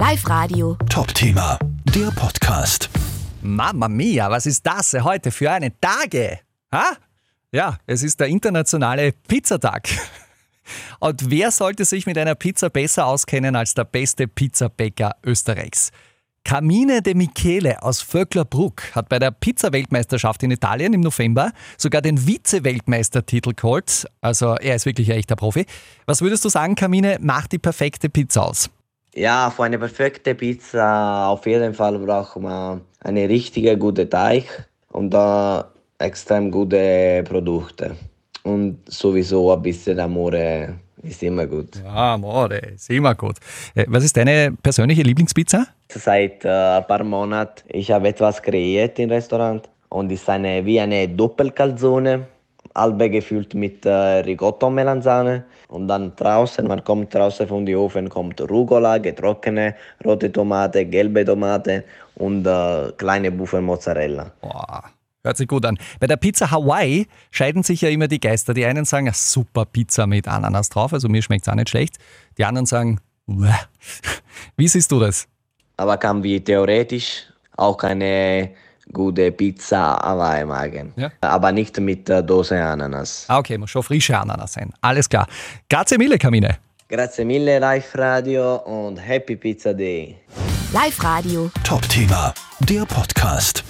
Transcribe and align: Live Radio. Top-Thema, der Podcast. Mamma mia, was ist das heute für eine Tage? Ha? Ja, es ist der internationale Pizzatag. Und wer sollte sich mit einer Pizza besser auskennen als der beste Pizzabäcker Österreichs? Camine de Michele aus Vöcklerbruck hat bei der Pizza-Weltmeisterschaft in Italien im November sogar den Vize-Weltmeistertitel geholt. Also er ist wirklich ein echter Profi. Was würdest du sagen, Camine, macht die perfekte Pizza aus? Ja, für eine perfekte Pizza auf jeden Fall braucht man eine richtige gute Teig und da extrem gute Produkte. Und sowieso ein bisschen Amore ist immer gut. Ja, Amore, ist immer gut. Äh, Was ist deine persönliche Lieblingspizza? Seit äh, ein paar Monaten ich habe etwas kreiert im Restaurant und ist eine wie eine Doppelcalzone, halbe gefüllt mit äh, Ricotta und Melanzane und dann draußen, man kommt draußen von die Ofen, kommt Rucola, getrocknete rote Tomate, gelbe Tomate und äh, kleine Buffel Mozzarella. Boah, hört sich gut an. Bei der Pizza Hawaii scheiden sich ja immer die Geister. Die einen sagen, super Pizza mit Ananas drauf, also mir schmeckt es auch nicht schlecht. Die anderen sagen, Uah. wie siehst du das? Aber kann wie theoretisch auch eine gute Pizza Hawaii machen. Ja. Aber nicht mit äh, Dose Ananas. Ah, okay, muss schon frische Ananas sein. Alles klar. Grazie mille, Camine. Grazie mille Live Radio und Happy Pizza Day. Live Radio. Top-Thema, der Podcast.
Live 0.00 0.26
Radio. 0.30 0.78
Top-Thema, 0.88 1.58
der 1.94 2.10
Podcast. 2.12 2.88
Mamma 3.42 3.86
mia, 3.86 4.30
was 4.30 4.46
ist 4.46 4.64
das 4.64 4.94
heute 4.94 5.30
für 5.30 5.50
eine 5.50 5.78
Tage? 5.78 6.38
Ha? 6.72 6.96
Ja, 7.52 7.76
es 7.86 8.02
ist 8.02 8.18
der 8.18 8.28
internationale 8.28 9.12
Pizzatag. 9.12 9.90
Und 11.00 11.30
wer 11.30 11.50
sollte 11.50 11.84
sich 11.84 12.06
mit 12.06 12.16
einer 12.16 12.34
Pizza 12.34 12.70
besser 12.70 13.04
auskennen 13.04 13.54
als 13.54 13.74
der 13.74 13.84
beste 13.84 14.26
Pizzabäcker 14.26 15.16
Österreichs? 15.22 15.90
Camine 16.44 17.02
de 17.02 17.12
Michele 17.12 17.82
aus 17.82 18.00
Vöcklerbruck 18.00 18.94
hat 18.94 19.10
bei 19.10 19.18
der 19.18 19.32
Pizza-Weltmeisterschaft 19.32 20.42
in 20.42 20.50
Italien 20.50 20.94
im 20.94 21.02
November 21.02 21.52
sogar 21.76 22.00
den 22.00 22.16
Vize-Weltmeistertitel 22.16 23.52
geholt. 23.52 24.06
Also 24.22 24.54
er 24.54 24.76
ist 24.76 24.86
wirklich 24.86 25.12
ein 25.12 25.18
echter 25.18 25.36
Profi. 25.36 25.66
Was 26.06 26.22
würdest 26.22 26.42
du 26.46 26.48
sagen, 26.48 26.74
Camine, 26.74 27.18
macht 27.20 27.52
die 27.52 27.58
perfekte 27.58 28.08
Pizza 28.08 28.46
aus? 28.46 28.70
Ja, 29.14 29.50
für 29.50 29.64
eine 29.64 29.78
perfekte 29.78 30.34
Pizza 30.34 31.26
auf 31.28 31.44
jeden 31.46 31.74
Fall 31.74 31.98
braucht 31.98 32.36
man 32.36 32.82
eine 33.00 33.28
richtige 33.28 33.76
gute 33.76 34.08
Teig 34.08 34.44
und 34.92 35.10
da 35.10 35.72
extrem 35.98 36.50
gute 36.50 37.24
Produkte. 37.24 37.96
Und 38.44 38.78
sowieso 38.88 39.52
ein 39.52 39.62
bisschen 39.62 39.98
Amore 40.00 40.74
ist 41.02 41.22
immer 41.22 41.46
gut. 41.46 41.76
Ja, 41.82 42.14
Amore, 42.14 42.58
ist 42.58 42.88
immer 42.90 43.14
gut. 43.14 43.36
Äh, 43.74 43.84
Was 43.88 44.04
ist 44.04 44.16
deine 44.16 44.56
persönliche 44.62 45.02
Lieblingspizza? 45.02 45.66
Seit 45.88 46.44
äh, 46.44 46.48
ein 46.48 46.86
paar 46.86 47.02
Monaten 47.04 47.64
ich 47.68 47.90
habe 47.90 48.08
etwas 48.08 48.40
kreiert 48.40 48.98
im 48.98 49.10
Restaurant 49.10 49.68
und 49.88 50.12
ist 50.12 50.28
eine 50.28 50.64
wie 50.64 50.78
eine 50.80 51.08
Doppelcalzone, 51.08 52.26
halbe 52.74 53.10
gefüllt 53.10 53.54
mit 53.54 53.84
äh, 53.84 53.90
Ricotta 53.90 54.66
und 54.66 54.74
Melanzane 54.74 55.44
und 55.68 55.88
dann 55.88 56.14
draußen, 56.16 56.66
man 56.66 56.82
kommt 56.84 57.14
draußen 57.14 57.46
von 57.46 57.66
die 57.66 57.76
Ofen, 57.76 58.08
kommt 58.08 58.40
Rucola, 58.40 58.98
getrocknete 58.98 59.76
rote 60.04 60.32
Tomate, 60.32 60.84
gelbe 60.86 61.24
Tomate 61.24 61.84
und 62.16 62.46
äh, 62.46 62.92
kleine 62.96 63.30
Buffel 63.32 63.60
Mozzarella. 63.60 64.30
Boah, 64.40 64.84
hört 65.24 65.36
sich 65.36 65.48
gut 65.48 65.64
an. 65.64 65.78
Bei 65.98 66.06
der 66.06 66.16
Pizza 66.16 66.50
Hawaii 66.50 67.06
scheiden 67.30 67.62
sich 67.62 67.80
ja 67.80 67.88
immer 67.88 68.08
die 68.08 68.20
Geister. 68.20 68.54
Die 68.54 68.64
einen 68.64 68.84
sagen, 68.84 69.10
super 69.12 69.64
Pizza 69.64 70.06
mit 70.06 70.28
Ananas 70.28 70.68
drauf, 70.68 70.92
also 70.92 71.08
mir 71.08 71.22
schmeckt 71.22 71.46
es 71.46 71.52
auch 71.52 71.56
nicht 71.56 71.70
schlecht. 71.70 71.96
Die 72.38 72.44
anderen 72.44 72.66
sagen, 72.66 73.00
Uah. 73.30 73.60
wie 74.56 74.68
siehst 74.68 74.90
du 74.90 74.98
das? 74.98 75.28
Aber 75.76 75.96
kann 75.96 76.22
wie 76.22 76.40
theoretisch 76.40 77.26
auch 77.56 77.82
eine 77.82 78.50
gute 78.92 79.30
Pizza 79.32 79.98
Hawaii 80.02 80.44
machen. 80.44 80.92
Ja. 80.96 81.10
Aber 81.20 81.52
nicht 81.52 81.78
mit 81.78 82.08
äh, 82.08 82.22
Dose 82.22 82.62
Ananas. 82.62 83.24
Ah, 83.28 83.38
okay, 83.38 83.58
muss 83.58 83.70
schon 83.70 83.82
frische 83.82 84.18
Ananas 84.18 84.54
sein. 84.54 84.72
Alles 84.80 85.08
klar. 85.08 85.26
Grazie 85.68 85.98
mille, 85.98 86.18
Camine. 86.18 86.58
Grazie 86.88 87.24
mille 87.24 87.58
Live 87.58 87.94
Radio 87.96 88.56
und 88.56 88.98
Happy 88.98 89.36
Pizza 89.36 89.72
Day. 89.72 90.16
Live 90.72 91.02
Radio. 91.02 91.50
Top-Thema, 91.64 92.34
der 92.60 92.84
Podcast. 92.84 93.64